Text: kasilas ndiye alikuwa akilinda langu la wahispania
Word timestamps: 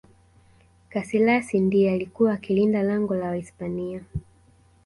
kasilas 0.89 1.47
ndiye 1.53 1.91
alikuwa 1.93 2.33
akilinda 2.33 2.83
langu 2.83 3.13
la 3.13 3.27
wahispania 3.27 4.03